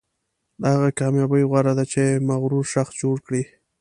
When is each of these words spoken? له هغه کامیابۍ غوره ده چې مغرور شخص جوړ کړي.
له 0.61 0.67
هغه 0.75 0.89
کامیابۍ 0.99 1.43
غوره 1.49 1.73
ده 1.77 1.85
چې 1.93 2.03
مغرور 2.29 2.65
شخص 2.73 2.93
جوړ 3.01 3.15
کړي. 3.25 3.43